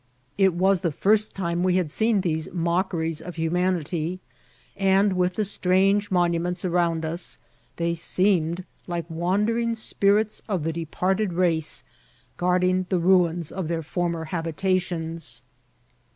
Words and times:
It 0.35 0.55
was 0.55 0.79
the 0.79 0.91
first 0.91 1.35
time 1.35 1.61
we 1.61 1.75
had 1.75 1.91
seen 1.91 2.21
these 2.21 2.51
mock 2.51 2.91
eries 2.91 3.21
of 3.21 3.35
humanity, 3.35 4.19
and, 4.75 5.13
with 5.13 5.35
the 5.35 5.45
strange 5.45 6.09
monuments 6.09 6.65
around 6.65 7.05
us, 7.05 7.37
they 7.75 7.93
seemed 7.93 8.65
like 8.87 9.05
wandering 9.11 9.75
spirits 9.75 10.41
of 10.49 10.63
the 10.63 10.73
departed 10.73 11.33
race 11.33 11.83
guarding 12.37 12.87
the 12.89 12.97
ruins 12.97 13.51
of 13.51 13.67
their 13.67 13.83
former 13.83 14.25
habi 14.25 14.53
tations. 14.55 15.41